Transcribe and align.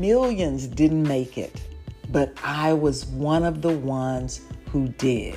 millions 0.00 0.66
didn't 0.66 1.02
make 1.02 1.36
it, 1.36 1.60
but 2.10 2.32
I 2.42 2.72
was 2.72 3.06
one 3.06 3.44
of 3.44 3.62
the 3.62 3.76
ones 3.76 4.40
who 4.70 4.88
did. 4.88 5.34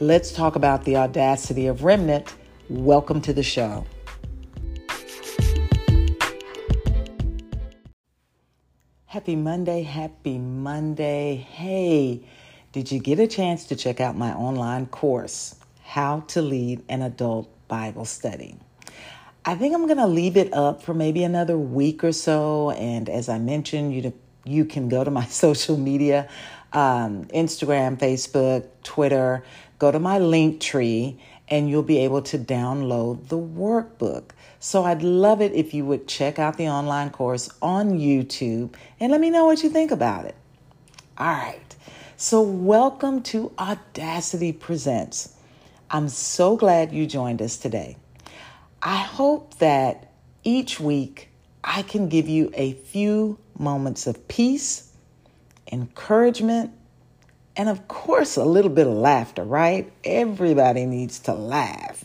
Let's 0.00 0.32
talk 0.32 0.56
about 0.56 0.84
the 0.84 0.96
audacity 0.96 1.66
of 1.66 1.84
Remnant. 1.84 2.34
Welcome 2.68 3.20
to 3.22 3.32
the 3.32 3.42
show. 3.42 3.84
Happy 9.06 9.36
Monday, 9.36 9.82
happy 9.82 10.38
Monday. 10.38 11.36
Hey, 11.36 12.22
did 12.72 12.90
you 12.90 13.00
get 13.00 13.18
a 13.18 13.26
chance 13.26 13.66
to 13.66 13.76
check 13.76 14.00
out 14.00 14.16
my 14.16 14.32
online 14.32 14.86
course, 14.86 15.56
How 15.82 16.20
to 16.28 16.40
Lead 16.40 16.82
an 16.88 17.02
Adult 17.02 17.48
Bible 17.68 18.04
Study? 18.04 18.56
I 19.42 19.54
think 19.54 19.74
I'm 19.74 19.86
going 19.86 19.98
to 19.98 20.06
leave 20.06 20.36
it 20.36 20.52
up 20.52 20.82
for 20.82 20.92
maybe 20.92 21.24
another 21.24 21.56
week 21.56 22.04
or 22.04 22.12
so. 22.12 22.70
And 22.72 23.08
as 23.08 23.30
I 23.30 23.38
mentioned, 23.38 23.94
you, 23.94 24.12
you 24.44 24.66
can 24.66 24.88
go 24.88 25.02
to 25.02 25.10
my 25.10 25.24
social 25.26 25.76
media 25.76 26.28
um, 26.72 27.24
Instagram, 27.26 27.98
Facebook, 27.98 28.66
Twitter, 28.82 29.42
go 29.78 29.90
to 29.90 29.98
my 29.98 30.18
Linktree, 30.18 31.18
and 31.48 31.68
you'll 31.68 31.82
be 31.82 31.98
able 31.98 32.22
to 32.22 32.38
download 32.38 33.28
the 33.28 33.38
workbook. 33.38 34.30
So 34.60 34.84
I'd 34.84 35.02
love 35.02 35.40
it 35.40 35.52
if 35.52 35.74
you 35.74 35.84
would 35.86 36.06
check 36.06 36.38
out 36.38 36.58
the 36.58 36.68
online 36.68 37.10
course 37.10 37.50
on 37.60 37.98
YouTube 37.98 38.74
and 39.00 39.10
let 39.10 39.20
me 39.20 39.30
know 39.30 39.46
what 39.46 39.62
you 39.62 39.70
think 39.70 39.90
about 39.90 40.26
it. 40.26 40.36
All 41.18 41.26
right. 41.26 41.58
So, 42.16 42.42
welcome 42.42 43.22
to 43.24 43.50
Audacity 43.58 44.52
Presents. 44.52 45.34
I'm 45.90 46.10
so 46.10 46.54
glad 46.54 46.92
you 46.92 47.06
joined 47.06 47.40
us 47.40 47.56
today. 47.56 47.96
I 48.82 48.96
hope 48.96 49.58
that 49.58 50.10
each 50.42 50.80
week 50.80 51.28
I 51.62 51.82
can 51.82 52.08
give 52.08 52.28
you 52.28 52.50
a 52.54 52.72
few 52.72 53.38
moments 53.58 54.06
of 54.06 54.26
peace, 54.26 54.90
encouragement, 55.70 56.72
and 57.56 57.68
of 57.68 57.88
course, 57.88 58.36
a 58.36 58.44
little 58.44 58.70
bit 58.70 58.86
of 58.86 58.94
laughter, 58.94 59.44
right? 59.44 59.92
Everybody 60.02 60.86
needs 60.86 61.18
to 61.20 61.34
laugh. 61.34 62.04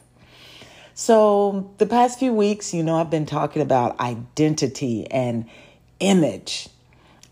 So, 0.94 1.72
the 1.78 1.86
past 1.86 2.20
few 2.20 2.34
weeks, 2.34 2.74
you 2.74 2.84
know, 2.84 2.98
I've 2.98 3.10
been 3.10 3.26
talking 3.26 3.62
about 3.62 4.00
identity 4.00 5.10
and 5.10 5.46
image. 6.00 6.68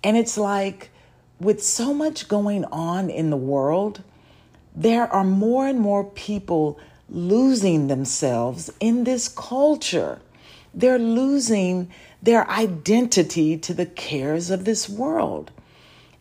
And 0.04 0.16
it's 0.16 0.38
like, 0.38 0.90
with 1.40 1.64
so 1.64 1.94
much 1.94 2.28
going 2.28 2.66
on 2.66 3.10
in 3.10 3.30
the 3.30 3.38
world, 3.38 4.04
there 4.76 5.08
are 5.08 5.24
more 5.24 5.68
and 5.68 5.80
more 5.80 6.04
people 6.04 6.80
losing 7.14 7.88
themselves 7.88 8.72
in 8.80 9.04
this 9.04 9.28
culture. 9.30 10.20
They're 10.74 11.00
losing 11.00 11.92
their 12.22 12.50
identity 12.50 13.58
to 13.58 13.74
the 13.74 13.86
cares 13.86 14.50
of 14.50 14.66
this 14.66 14.90
world. 14.90 15.52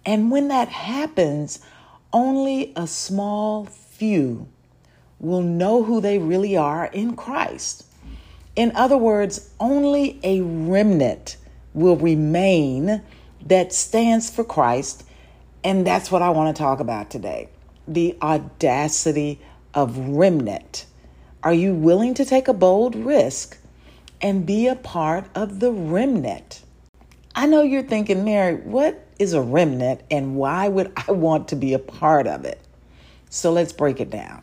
And 0.04 0.30
when 0.30 0.48
that 0.48 0.68
happens, 0.68 1.60
only 2.12 2.72
a 2.76 2.86
small 2.86 3.64
few 3.64 4.46
will 5.18 5.40
know 5.42 5.84
who 5.84 6.00
they 6.00 6.18
really 6.18 6.56
are 6.56 6.86
in 6.86 7.16
Christ. 7.16 7.86
In 8.54 8.72
other 8.74 8.96
words, 8.98 9.50
only 9.58 10.20
a 10.22 10.42
remnant 10.42 11.36
will 11.72 11.96
remain 11.96 13.02
that 13.46 13.72
stands 13.72 14.28
for 14.28 14.44
Christ. 14.44 15.04
And 15.64 15.86
that's 15.86 16.10
what 16.10 16.22
I 16.22 16.30
want 16.30 16.54
to 16.54 16.62
talk 16.62 16.80
about 16.80 17.10
today 17.10 17.48
the 17.88 18.16
audacity 18.22 19.40
of 19.74 19.98
remnant. 19.98 20.86
Are 21.42 21.52
you 21.52 21.74
willing 21.74 22.14
to 22.14 22.24
take 22.24 22.48
a 22.48 22.52
bold 22.52 22.94
risk 22.94 23.58
and 24.20 24.46
be 24.46 24.68
a 24.68 24.76
part 24.76 25.26
of 25.34 25.60
the 25.60 25.72
remnant? 25.72 26.62
I 27.34 27.46
know 27.46 27.62
you're 27.62 27.82
thinking, 27.82 28.24
Mary, 28.24 28.56
what 28.56 29.06
is 29.18 29.32
a 29.32 29.40
remnant 29.40 30.02
and 30.10 30.36
why 30.36 30.68
would 30.68 30.92
I 31.08 31.12
want 31.12 31.48
to 31.48 31.56
be 31.56 31.72
a 31.72 31.78
part 31.78 32.26
of 32.26 32.44
it? 32.44 32.60
So 33.30 33.50
let's 33.52 33.72
break 33.72 34.00
it 34.00 34.10
down. 34.10 34.42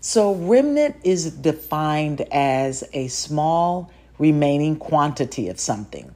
So, 0.00 0.34
remnant 0.34 0.96
is 1.02 1.30
defined 1.32 2.20
as 2.30 2.84
a 2.92 3.08
small 3.08 3.90
remaining 4.18 4.76
quantity 4.76 5.48
of 5.48 5.58
something. 5.58 6.14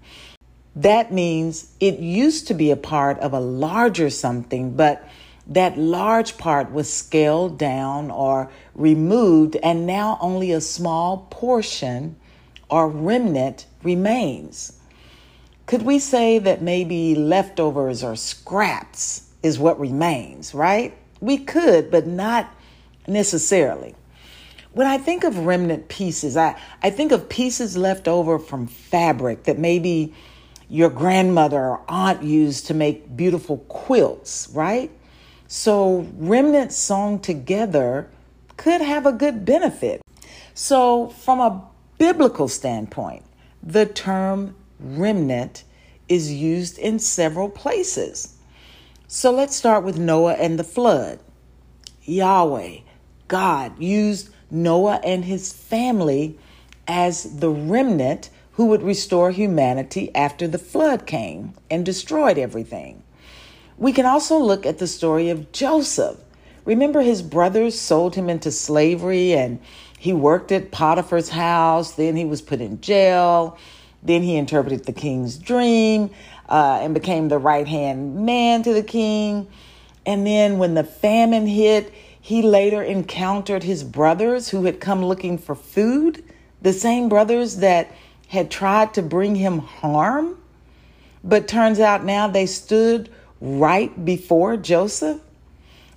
That 0.77 1.13
means 1.13 1.73
it 1.81 1.99
used 1.99 2.47
to 2.49 2.55
be 2.55 2.71
a 2.71 2.77
part 2.77 3.19
of 3.19 3.33
a 3.33 3.41
larger 3.41 4.09
something, 4.09 4.75
but 4.75 5.07
that 5.47 5.77
large 5.77 6.39
part 6.39 6.73
was 6.73 6.93
scaled 6.93 7.59
down 7.59 8.11
or 8.11 8.51
removed, 8.75 9.57
and 9.57 9.87
now 9.87 10.19
only 10.21 10.53
a 10.53 10.61
small 10.61 11.27
portion 11.31 12.17
or 12.71 12.89
remnant 12.89 13.67
remains. 13.83 14.79
Could 15.67 15.83
we 15.83 15.99
say 15.99 16.39
that 16.39 16.63
maybe 16.63 17.15
leftovers 17.15 18.03
or 18.03 18.17
scraps 18.17 19.31
is 19.43 19.59
what 19.59 19.79
remains, 19.81 20.55
right? 20.55 20.97
We 21.21 21.39
could, 21.39 21.91
but 21.91 22.07
not 22.07 22.53
necessarily. 23.07 23.95
When 24.73 24.87
I 24.87 24.97
think 24.97 25.25
of 25.25 25.39
remnant 25.39 25.89
pieces, 25.89 26.37
I, 26.37 26.59
I 26.83 26.91
think 26.91 27.13
of 27.13 27.29
pieces 27.29 27.77
left 27.77 28.09
over 28.09 28.39
from 28.39 28.67
fabric 28.67 29.45
that 29.45 29.59
maybe 29.59 30.15
your 30.69 30.89
grandmother 30.89 31.59
or 31.59 31.83
aunt 31.89 32.23
used 32.23 32.67
to 32.69 32.75
make 32.75 33.15
beautiful 33.15 33.59
quilts, 33.69 34.49
right? 34.55 34.91
So, 35.55 36.07
remnant 36.17 36.73
song 36.73 37.19
together 37.19 38.09
could 38.57 38.81
have 38.81 39.05
a 39.05 39.13
good 39.13 39.45
benefit. 39.45 40.01
So, 40.55 41.09
from 41.09 41.41
a 41.41 41.63
biblical 41.99 42.49
standpoint, 42.49 43.23
the 43.63 43.85
term 43.85 44.57
remnant 44.81 45.65
is 46.09 46.33
used 46.33 46.79
in 46.79 46.99
several 46.99 47.51
places. 47.51 48.35
So, 49.09 49.31
let's 49.31 49.55
start 49.55 49.85
with 49.85 49.99
Noah 49.99 50.37
and 50.37 50.59
the 50.59 50.65
flood. 50.65 51.19
Yahweh 52.05 52.79
God 53.29 53.79
used 53.79 54.31
Noah 54.51 55.03
and 55.05 55.27
his 55.27 55.53
family 55.53 56.39
as 56.89 57.41
the 57.41 57.51
remnant 57.51 58.31
who 58.53 58.65
would 58.69 58.83
restore 58.83 59.31
humanity 59.31 60.15
after 60.15 60.49
the 60.49 60.59
flood 60.59 61.07
came 61.07 61.53
and 61.71 61.85
destroyed 61.85 62.39
everything. 62.39 63.03
We 63.79 63.93
can 63.93 64.07
also 64.07 64.39
look 64.39 64.67
at 64.67 64.79
the 64.79 64.87
story 64.87 65.31
of 65.31 65.53
Joseph. 65.53 66.19
Remember, 66.65 67.01
his 67.03 67.23
brothers 67.23 67.79
sold 67.79 68.15
him 68.15 68.29
into 68.29 68.51
slavery 68.51 69.33
and 69.33 69.61
he 69.99 70.13
worked 70.13 70.53
at 70.53 70.71
Potiphar's 70.71 71.29
house. 71.31 71.93
Then 71.93 72.17
he 72.17 72.25
was 72.25 72.43
put 72.43 72.61
in 72.61 72.81
jail. 72.81 73.59
Then 74.03 74.23
he 74.23 74.37
interpreted 74.37 74.85
the 74.85 74.93
king's 74.93 75.39
dream 75.39 76.11
uh, 76.49 76.81
and 76.83 76.95
became 76.95 77.29
the 77.29 77.39
right 77.39 77.67
hand 77.67 78.27
man 78.27 78.63
to 78.63 78.73
the 78.73 78.83
king. 78.83 79.49
And 80.05 80.27
then 80.27 80.59
when 80.59 80.75
the 80.75 80.85
famine 80.85 81.47
hit, 81.47 81.93
he 82.21 82.43
later 82.43 82.83
encountered 82.83 83.63
his 83.63 83.83
brothers 83.85 84.49
who 84.49 84.65
had 84.65 84.81
come 84.81 85.05
looking 85.05 85.39
for 85.39 85.55
food, 85.55 86.23
the 86.61 86.73
same 86.73 87.09
brothers 87.09 87.57
that 87.57 87.91
had 88.29 88.51
tried 88.51 88.95
to 88.95 89.03
bring 89.03 89.35
him 89.35 89.59
harm. 89.59 90.39
But 91.25 91.49
turns 91.49 91.79
out 91.79 92.05
now 92.05 92.29
they 92.29 92.47
stood 92.47 93.09
right 93.43 94.05
before 94.05 94.57
Joseph. 94.57 95.21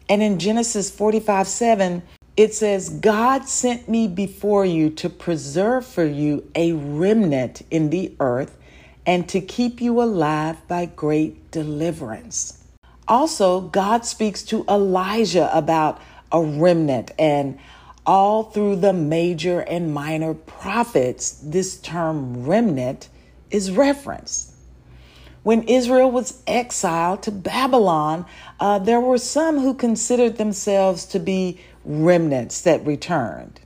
And 0.09 0.22
in 0.22 0.39
Genesis 0.39 0.89
45 0.89 1.47
7, 1.47 2.03
it 2.35 2.53
says, 2.53 2.89
God 2.89 3.47
sent 3.47 3.88
me 3.88 4.07
before 4.07 4.66
you 4.66 4.89
to 4.91 5.09
preserve 5.09 5.85
for 5.85 6.05
you 6.05 6.50
a 6.55 6.73
remnant 6.73 7.61
in 7.72 7.91
the 7.91 8.13
earth 8.19 8.57
and 9.05 9.29
to 9.29 9.39
keep 9.39 9.79
you 9.79 10.01
alive 10.01 10.67
by 10.67 10.85
great 10.88 11.51
deliverance. 11.51 12.63
Also, 13.07 13.61
God 13.61 14.05
speaks 14.05 14.41
to 14.44 14.66
Elijah 14.67 15.55
about 15.55 16.01
a 16.31 16.41
remnant. 16.41 17.11
And 17.19 17.59
all 18.05 18.44
through 18.44 18.78
the 18.78 18.94
major 18.94 19.61
and 19.61 19.94
minor 19.94 20.34
prophets, 20.34 21.39
this 21.44 21.78
term 21.78 22.46
remnant 22.46 23.09
is 23.49 23.72
referenced. 23.72 24.54
When 25.45 25.61
Israel 25.67 26.09
was 26.09 26.41
exiled 26.47 27.21
to 27.21 27.31
Babylon, 27.31 28.25
uh, 28.59 28.79
there 28.79 28.99
were 28.99 29.19
some 29.19 29.59
who 29.59 29.75
considered 29.75 30.37
themselves 30.37 31.05
to 31.05 31.19
be 31.19 31.59
remnants 31.83 32.61
that 32.61 32.83
returned. 32.83 33.59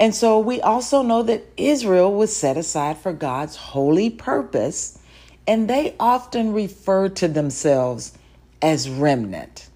And 0.00 0.12
so 0.12 0.40
we 0.40 0.60
also 0.60 1.02
know 1.02 1.22
that 1.22 1.44
Israel 1.56 2.12
was 2.12 2.34
set 2.34 2.56
aside 2.56 2.98
for 2.98 3.12
God's 3.12 3.54
holy 3.54 4.10
purpose, 4.10 4.98
and 5.46 5.70
they 5.70 5.94
often 6.00 6.52
refer 6.52 7.08
to 7.08 7.28
themselves 7.28 8.18
as 8.60 8.90
remnant. 8.90 9.68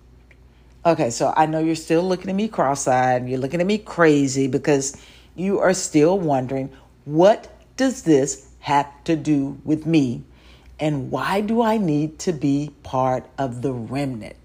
Okay, 0.84 1.10
so 1.10 1.32
I 1.36 1.46
know 1.46 1.60
you're 1.60 1.76
still 1.76 2.02
looking 2.02 2.28
at 2.28 2.34
me 2.34 2.48
cross 2.48 2.88
eyed, 2.88 3.28
you're 3.28 3.38
looking 3.38 3.60
at 3.60 3.68
me 3.68 3.78
crazy 3.78 4.48
because 4.48 5.00
you 5.36 5.60
are 5.60 5.74
still 5.74 6.18
wondering 6.18 6.70
what 7.04 7.56
does 7.76 8.02
this 8.02 8.48
have 8.58 8.92
to 9.04 9.14
do 9.14 9.60
with 9.64 9.86
me? 9.86 10.24
And 10.80 11.10
why 11.10 11.40
do 11.40 11.62
I 11.62 11.76
need 11.76 12.18
to 12.20 12.32
be 12.32 12.70
part 12.82 13.26
of 13.36 13.62
the 13.62 13.72
remnant? 13.72 14.36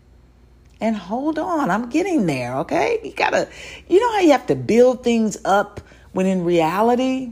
And 0.81 0.95
hold 0.97 1.39
on, 1.39 1.69
I'm 1.69 1.89
getting 1.89 2.25
there, 2.25 2.57
okay? 2.57 2.99
You 3.03 3.13
gotta, 3.13 3.47
you 3.87 3.99
know 3.99 4.11
how 4.13 4.19
you 4.19 4.31
have 4.31 4.47
to 4.47 4.55
build 4.55 5.03
things 5.03 5.37
up 5.45 5.79
when 6.11 6.25
in 6.25 6.43
reality, 6.43 7.31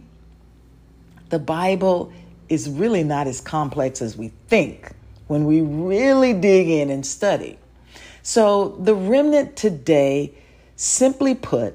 the 1.30 1.40
Bible 1.40 2.12
is 2.50 2.70
really 2.70 3.04
not 3.04 3.28
as 3.28 3.42
complex 3.42 4.02
as 4.02 4.18
we 4.18 4.32
think 4.48 4.92
when 5.28 5.46
we 5.46 5.62
really 5.62 6.34
dig 6.34 6.68
in 6.68 6.90
and 6.90 7.06
study. 7.06 7.58
So, 8.24 8.78
the 8.80 8.94
remnant 8.94 9.56
today, 9.56 10.34
simply 10.76 11.36
put, 11.36 11.74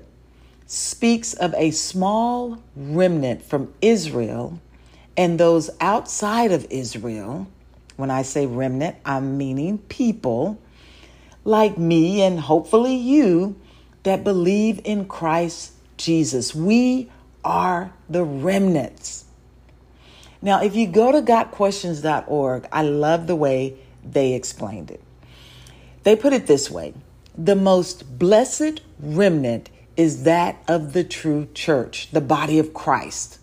speaks 0.67 1.35
of 1.35 1.55
a 1.55 1.71
small 1.71 2.63
remnant 2.77 3.43
from 3.43 3.73
Israel 3.81 4.61
and 5.17 5.39
those 5.41 5.71
outside 5.81 6.53
of 6.53 6.67
Israel. 6.71 7.47
When 7.97 8.11
I 8.11 8.23
say 8.23 8.47
remnant, 8.47 8.97
I'm 9.05 9.39
meaning 9.39 9.79
people 9.79 10.59
like 11.45 11.79
me 11.79 12.23
and 12.23 12.39
hopefully 12.41 12.95
you 12.95 13.59
that 14.03 14.23
believe 14.23 14.81
in 14.85 15.07
Christ 15.07 15.73
Jesus. 15.97 16.55
We 16.55 17.11
are 17.45 17.93
the 18.09 18.25
remnants. 18.25 19.25
Now, 20.43 20.63
if 20.63 20.77
you 20.77 20.87
go 20.87 21.13
to 21.13 21.23
gotquestions.org, 21.23 22.69
I 22.71 22.83
love 22.83 23.27
the 23.27 23.37
way 23.37 23.79
they 24.05 24.35
explained 24.35 24.91
it. 24.91 25.03
They 26.03 26.15
put 26.15 26.33
it 26.33 26.47
this 26.47 26.71
way 26.71 26.95
The 27.37 27.57
most 27.57 28.19
blessed 28.19 28.81
remnant 29.01 29.71
is 29.97 30.25
that 30.25 30.63
of 30.69 30.93
the 30.93 31.03
true 31.03 31.49
church, 31.55 32.11
the 32.13 32.21
body 32.21 32.59
of 32.59 32.75
Christ, 32.75 33.39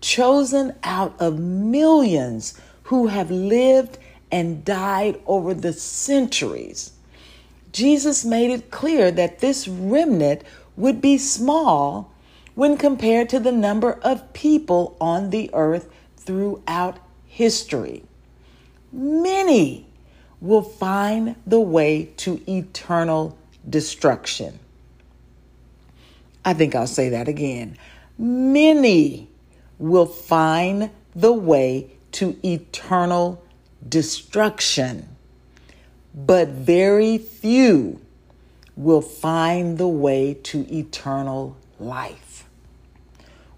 chosen 0.00 0.74
out 0.82 1.14
of 1.20 1.38
millions 1.38 2.58
who 2.84 3.08
have 3.08 3.30
lived 3.30 3.98
and 4.30 4.64
died 4.64 5.20
over 5.26 5.54
the 5.54 5.72
centuries. 5.72 6.92
Jesus 7.72 8.24
made 8.24 8.50
it 8.50 8.70
clear 8.70 9.10
that 9.10 9.40
this 9.40 9.68
remnant 9.68 10.42
would 10.76 11.00
be 11.00 11.18
small 11.18 12.12
when 12.54 12.76
compared 12.76 13.28
to 13.28 13.38
the 13.38 13.52
number 13.52 13.92
of 14.02 14.32
people 14.32 14.96
on 15.00 15.30
the 15.30 15.50
earth 15.52 15.88
throughout 16.16 16.98
history. 17.26 18.02
Many 18.92 19.86
will 20.40 20.62
find 20.62 21.36
the 21.46 21.60
way 21.60 22.10
to 22.18 22.40
eternal 22.50 23.36
destruction. 23.68 24.58
I 26.44 26.54
think 26.54 26.74
I'll 26.74 26.86
say 26.86 27.10
that 27.10 27.28
again. 27.28 27.76
Many 28.16 29.28
will 29.78 30.06
find 30.06 30.90
the 31.14 31.32
way 31.32 31.90
to 32.12 32.38
eternal 32.44 33.42
destruction, 33.86 35.08
but 36.14 36.48
very 36.48 37.18
few 37.18 38.00
will 38.76 39.00
find 39.00 39.78
the 39.78 39.88
way 39.88 40.34
to 40.34 40.66
eternal 40.72 41.56
life. 41.78 42.44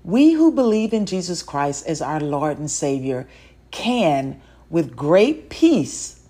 We 0.03 0.33
who 0.33 0.51
believe 0.51 0.93
in 0.93 1.07
Jesus 1.07 1.43
Christ 1.43 1.87
as 1.87 2.01
our 2.01 2.21
Lord 2.21 2.59
and 2.59 2.71
Savior 2.71 3.29
can, 3.71 4.41
with 4.71 4.97
great 4.97 5.51
peace, 5.51 6.23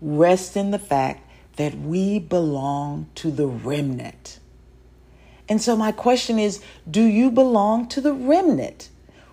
rest 0.00 0.56
in 0.56 0.72
the 0.72 0.78
fact 0.78 1.28
that 1.56 1.78
we 1.78 2.18
belong 2.18 3.08
to 3.14 3.30
the 3.30 3.46
remnant. 3.46 4.40
And 5.48 5.60
so, 5.60 5.76
my 5.76 5.92
question 5.92 6.38
is 6.38 6.60
do 6.90 7.02
you 7.02 7.30
belong 7.30 7.88
to 7.88 8.00
the 8.00 8.12
remnant? 8.12 8.88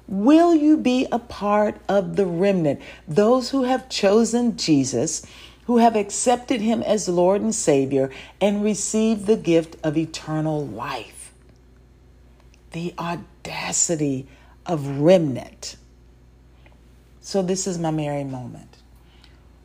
Will 0.08 0.56
you 0.56 0.78
be 0.78 1.08
a 1.12 1.20
part 1.20 1.82
of 1.90 2.16
the 2.16 2.26
remnant? 2.26 2.82
Those 3.08 3.50
who 3.50 3.64
have 3.64 3.90
chosen 3.90 4.58
Jesus, 4.58 5.26
who 5.66 5.78
have 5.78 5.96
accepted 5.96 6.62
him 6.62 6.82
as 6.84 7.10
Lord 7.10 7.42
and 7.42 7.54
Savior, 7.54 8.10
and 8.40 8.64
received 8.64 9.26
the 9.26 9.36
gift 9.36 9.76
of 9.84 9.98
eternal 9.98 10.66
life 10.66 11.18
the 12.72 12.94
audacity 13.00 14.28
of 14.66 15.00
remnant. 15.00 15.78
So, 17.22 17.42
this 17.42 17.66
is 17.66 17.80
my 17.80 17.92
Mary 17.92 18.24
moment. 18.24 18.78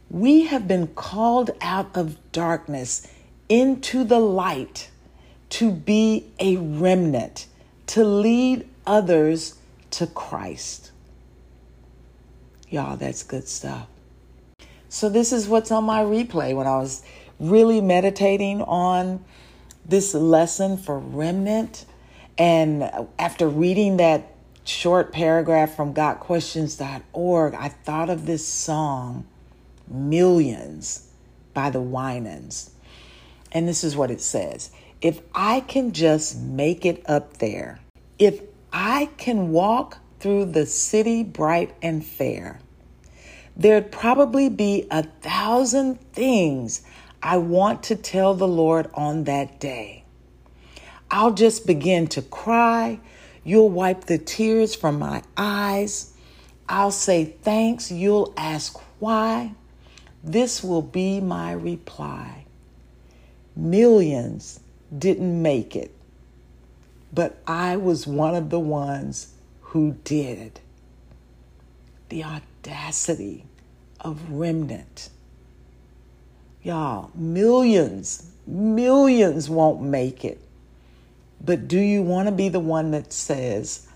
We 0.09 0.45
have 0.47 0.67
been 0.67 0.89
called 0.89 1.51
out 1.61 1.95
of 1.95 2.17
darkness 2.33 3.07
into 3.49 4.05
the 4.05 4.19
light 4.19 4.91
to 5.51 5.71
be 5.71 6.31
a 6.39 6.57
remnant, 6.57 7.47
to 7.89 8.05
lead 8.05 8.69
others 8.87 9.57
to 9.93 10.07
Christ. 10.07 10.93
Y'all, 12.69 12.97
that's 12.97 13.23
good 13.23 13.47
stuff. 13.47 13.87
So, 14.89 15.09
this 15.09 15.33
is 15.33 15.49
what's 15.49 15.71
on 15.71 15.85
my 15.85 16.03
replay 16.03 16.55
when 16.55 16.67
I 16.67 16.77
was 16.77 17.03
really 17.39 17.81
meditating 17.81 18.63
on 18.63 19.25
this 19.87 20.15
lesson 20.15 20.77
for 20.77 20.99
remnant. 20.99 21.87
And 22.39 22.91
after 23.19 23.49
reading 23.49 23.99
that 23.99 24.35
short 24.65 25.13
paragraph 25.13 25.75
from 25.75 25.95
GotQuestions.org, 25.95 27.55
I 27.55 27.69
thought 27.69 28.11
of 28.11 28.27
this 28.27 28.47
song, 28.47 29.27
Millions 29.89 31.09
by 31.53 31.71
the 31.71 31.81
Winans. 31.81 32.71
And 33.51 33.69
this 33.69 33.85
is 33.85 33.97
what 33.97 34.11
it 34.11 34.21
says 34.21 34.71
If 35.01 35.21
I 35.35 35.61
can 35.61 35.93
just 35.93 36.39
make 36.39 36.87
it 36.87 37.03
up 37.09 37.39
there, 37.39 37.81
if 38.19 38.41
I 38.73 39.11
can 39.17 39.51
walk 39.51 39.99
through 40.21 40.47
the 40.47 40.67
city 40.67 41.23
bright 41.25 41.75
and 41.83 42.05
fair, 42.05 42.61
there'd 43.57 43.91
probably 43.91 44.49
be 44.49 44.87
a 44.91 45.03
thousand 45.03 46.01
things 46.13 46.83
I 47.23 47.37
want 47.39 47.83
to 47.85 47.97
tell 47.97 48.35
the 48.35 48.49
Lord 48.49 48.89
on 48.95 49.25
that 49.25 49.61
day. 49.61 50.05
I'll 51.11 51.33
just 51.33 51.67
begin 51.67 52.07
to 52.09 52.23
cry. 52.23 52.99
You'll 53.45 53.69
wipe 53.69 54.05
the 54.05 54.19
tears 54.19 54.75
from 54.75 54.99
my 54.99 55.23
eyes. 55.37 56.15
I'll 56.69 56.91
say 56.91 57.25
thanks. 57.43 57.93
You'll 57.93 58.33
ask 58.37 58.79
why. 58.99 59.55
This 60.25 60.63
will 60.63 60.83
be 60.83 61.21
my 61.21 61.53
reply. 61.53 62.47
Millions 63.55 64.61
didn't 64.97 65.43
make 65.43 65.77
it, 65.77 65.95
but 67.13 67.41
I 67.47 67.77
was 67.77 68.07
one 68.07 68.35
of 68.35 68.51
the 68.51 68.61
ones 68.61 69.35
who 69.61 69.97
did. 70.05 70.61
The 72.09 72.25
audacity 72.25 73.45
of 74.01 74.31
remnant. 74.31 75.11
Y'all, 76.63 77.11
millions, 77.15 78.31
millions 78.47 79.51
won't 79.51 79.83
make 79.83 80.25
it. 80.25 80.41
But 81.45 81.67
do 81.69 81.79
you 81.79 82.03
want 82.03 82.29
to 82.29 82.33
be 82.33 82.49
the 82.49 82.61
one 82.61 82.93
that 82.93 83.13
says, 83.13 83.89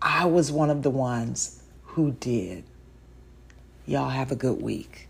I 0.00 0.24
was 0.26 0.50
one 0.50 0.70
of 0.70 0.82
the 0.82 0.90
ones 0.90 1.62
who 1.82 2.12
did? 2.12 2.64
Y'all 3.86 4.08
have 4.08 4.32
a 4.32 4.36
good 4.36 4.62
week. 4.62 5.05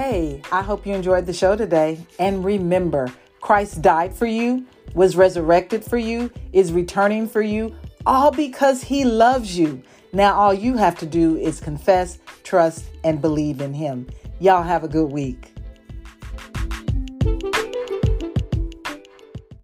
Hey, 0.00 0.40
I 0.50 0.62
hope 0.62 0.86
you 0.86 0.94
enjoyed 0.94 1.26
the 1.26 1.34
show 1.34 1.56
today. 1.56 2.00
And 2.18 2.42
remember, 2.42 3.12
Christ 3.42 3.82
died 3.82 4.14
for 4.14 4.24
you, 4.24 4.64
was 4.94 5.14
resurrected 5.14 5.84
for 5.84 5.98
you, 5.98 6.30
is 6.54 6.72
returning 6.72 7.28
for 7.28 7.42
you, 7.42 7.76
all 8.06 8.30
because 8.30 8.82
he 8.82 9.04
loves 9.04 9.58
you. 9.58 9.82
Now, 10.14 10.36
all 10.36 10.54
you 10.54 10.78
have 10.78 10.98
to 11.00 11.06
do 11.06 11.36
is 11.36 11.60
confess, 11.60 12.18
trust, 12.44 12.86
and 13.04 13.20
believe 13.20 13.60
in 13.60 13.74
him. 13.74 14.06
Y'all 14.38 14.62
have 14.62 14.84
a 14.84 14.88
good 14.88 15.12
week. 15.12 15.52